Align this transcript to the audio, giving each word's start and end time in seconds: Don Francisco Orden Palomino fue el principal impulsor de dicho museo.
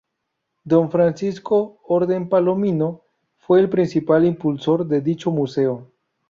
Don 0.63 0.89
Francisco 0.89 1.77
Orden 1.83 2.27
Palomino 2.27 3.03
fue 3.37 3.59
el 3.59 3.69
principal 3.69 4.25
impulsor 4.25 4.87
de 4.87 4.99
dicho 5.01 5.29
museo. 5.29 5.91